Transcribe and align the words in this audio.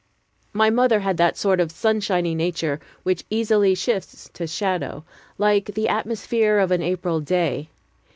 My 0.51 0.71
mother 0.71 1.01
had 1.01 1.17
that 1.17 1.37
sort 1.37 1.59
of 1.59 1.71
sunshiny 1.71 2.33
nature 2.33 2.79
which 3.03 3.23
easily 3.29 3.75
shifts 3.75 4.31
to 4.33 4.47
shadow, 4.47 5.03
like 5.37 5.75
the 5.75 5.87
atmosphere 5.89 6.57
of 6.57 6.71
an 6.71 6.81
April 6.81 7.19
day. 7.19 7.69